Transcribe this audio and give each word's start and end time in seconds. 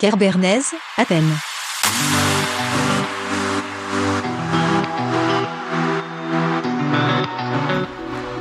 Kerbernez, 0.00 0.62
Athènes. 0.96 1.24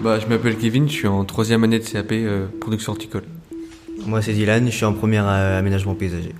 Bah, 0.01 0.19
je 0.19 0.27
m'appelle 0.27 0.55
Kevin, 0.55 0.87
je 0.87 0.93
suis 0.93 1.07
en 1.07 1.25
troisième 1.25 1.65
année 1.65 1.79
de 1.79 1.83
CAP 1.83 2.13
euh, 2.13 2.47
production 2.61 2.93
horticole. 2.93 3.23
Moi 4.05 4.21
c'est 4.21 4.31
Dylan, 4.31 4.67
je 4.67 4.71
suis 4.71 4.85
en 4.85 4.93
première 4.93 5.27
euh, 5.27 5.59
aménagement 5.59 5.95
paysager. 5.95 6.33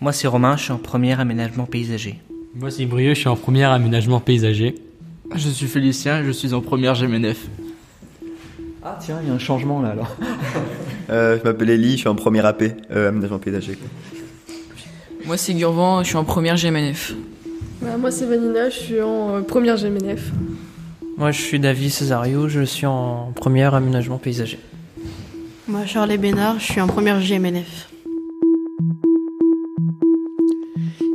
Moi, 0.00 0.12
c'est 0.12 0.28
Romain, 0.28 0.56
je 0.56 0.62
suis 0.62 0.72
en 0.72 0.78
premier 0.78 1.18
aménagement 1.18 1.64
paysager. 1.64 2.20
Moi, 2.54 2.70
c'est 2.70 2.86
Brieux, 2.86 3.14
je 3.14 3.20
suis 3.20 3.28
en 3.28 3.34
première 3.34 3.72
aménagement 3.72 4.20
paysager. 4.20 4.76
Je 5.34 5.48
suis 5.48 5.66
Félicien, 5.66 6.22
je 6.22 6.30
suis 6.30 6.54
en 6.54 6.60
première 6.60 6.94
GMNF. 6.94 7.48
Ah 8.84 8.96
tiens, 9.00 9.18
il 9.22 9.28
y 9.28 9.30
a 9.32 9.34
un 9.34 9.40
changement 9.40 9.82
là 9.82 9.88
alors. 9.88 10.14
Euh, 11.08 11.38
je 11.38 11.44
m'appelle 11.44 11.70
Ellie, 11.70 11.92
je 11.92 11.98
suis 11.98 12.08
en 12.08 12.16
première 12.16 12.46
AP, 12.46 12.64
euh, 12.90 13.10
aménagement 13.10 13.38
paysager. 13.38 13.78
Moi, 15.26 15.36
c'est 15.36 15.54
Gurvan, 15.54 16.04
je 16.04 16.08
suis 16.10 16.16
en 16.16 16.24
première 16.24 16.54
GMNF. 16.54 17.12
Bah, 17.82 17.96
moi, 17.98 18.12
c'est 18.12 18.26
Vanina, 18.26 18.70
je 18.70 18.76
suis 18.76 19.02
en 19.02 19.34
euh, 19.34 19.40
première 19.40 19.76
GMNF. 19.76 20.30
Moi, 21.18 21.32
je 21.32 21.42
suis 21.42 21.58
David 21.58 21.90
Cesario, 21.90 22.48
je 22.48 22.62
suis 22.62 22.86
en 22.86 23.32
première 23.32 23.74
aménagement 23.74 24.18
paysager. 24.18 24.60
Moi, 25.66 25.84
Charles 25.84 26.16
Bénard, 26.16 26.60
je 26.60 26.66
suis 26.70 26.80
en 26.80 26.86
première 26.86 27.20
GMNF. 27.20 27.88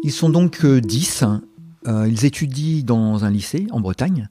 Ils 0.03 0.11
sont 0.11 0.29
donc 0.29 0.65
euh, 0.65 0.81
10. 0.81 1.23
Euh, 1.87 2.05
ils 2.09 2.25
étudient 2.25 2.83
dans 2.83 3.23
un 3.23 3.29
lycée 3.29 3.65
en 3.71 3.79
Bretagne. 3.79 4.27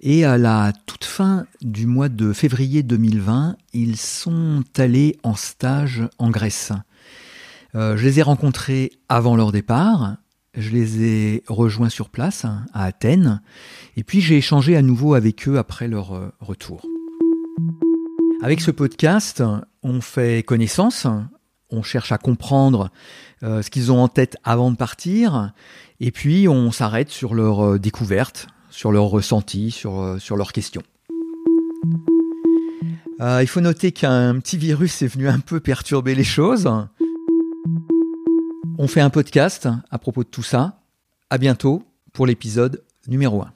Et 0.00 0.24
à 0.24 0.38
la 0.38 0.72
toute 0.86 1.04
fin 1.04 1.44
du 1.60 1.86
mois 1.86 2.08
de 2.08 2.32
février 2.32 2.84
2020, 2.84 3.56
ils 3.72 3.96
sont 3.96 4.62
allés 4.76 5.16
en 5.24 5.34
stage 5.34 6.04
en 6.18 6.30
Grèce. 6.30 6.70
Euh, 7.74 7.96
je 7.96 8.04
les 8.04 8.20
ai 8.20 8.22
rencontrés 8.22 8.92
avant 9.08 9.36
leur 9.36 9.52
départ. 9.52 10.16
Je 10.56 10.70
les 10.70 11.02
ai 11.02 11.42
rejoints 11.48 11.88
sur 11.88 12.08
place 12.08 12.44
à 12.44 12.84
Athènes. 12.84 13.40
Et 13.96 14.04
puis 14.04 14.20
j'ai 14.20 14.36
échangé 14.36 14.76
à 14.76 14.82
nouveau 14.82 15.14
avec 15.14 15.48
eux 15.48 15.58
après 15.58 15.88
leur 15.88 16.14
euh, 16.14 16.32
retour. 16.40 16.86
Avec 18.42 18.60
ce 18.60 18.70
podcast, 18.70 19.42
on 19.82 20.00
fait 20.00 20.44
connaissance, 20.44 21.06
on 21.70 21.82
cherche 21.82 22.12
à 22.12 22.18
comprendre 22.18 22.90
euh, 23.42 23.62
ce 23.62 23.70
qu'ils 23.70 23.90
ont 23.90 24.00
en 24.00 24.08
tête 24.08 24.36
avant 24.44 24.70
de 24.70 24.76
partir, 24.76 25.52
et 25.98 26.10
puis 26.10 26.46
on 26.46 26.70
s'arrête 26.70 27.10
sur 27.10 27.34
leurs 27.34 27.64
euh, 27.64 27.78
découvertes, 27.78 28.48
sur 28.70 28.92
leurs 28.92 29.06
ressentis, 29.06 29.70
sur, 29.70 30.18
leurs 30.36 30.52
questions. 30.52 30.82
Il 33.20 33.46
faut 33.46 33.60
noter 33.60 33.92
qu'un 33.92 34.38
petit 34.40 34.58
virus 34.58 35.00
est 35.00 35.06
venu 35.06 35.28
un 35.28 35.40
peu 35.40 35.58
perturber 35.58 36.14
les 36.14 36.24
choses. 36.24 36.68
On 38.78 38.88
fait 38.88 39.00
un 39.00 39.10
podcast 39.10 39.68
à 39.90 39.98
propos 39.98 40.24
de 40.24 40.28
tout 40.28 40.42
ça. 40.42 40.80
À 41.30 41.38
bientôt 41.38 41.84
pour 42.12 42.26
l'épisode 42.26 42.82
numéro 43.06 43.42
1. 43.42 43.52